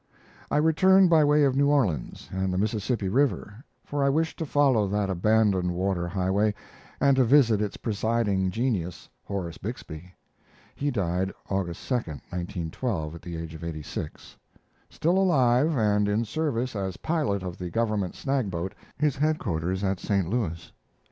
[0.49, 4.47] I returned by way of New Orleans and the Mississippi River, for I wished to
[4.47, 6.55] follow that abandoned water highway,
[6.99, 10.15] and to visit its presiding genius, Horace Bixby,
[10.73, 14.37] [He died August 2, 1912, at the age of 86]
[14.89, 20.27] still alive and in service as pilot of the government snagboat, his headquarters at St.
[20.27, 20.71] Louis.